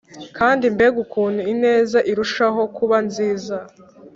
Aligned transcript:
kandi 0.37 0.63
mbega 0.75 0.97
ukuntu 1.05 1.41
ineza 1.53 1.99
irushaho 2.11 2.61
kuba 2.77 2.97
nziza, 3.07 3.55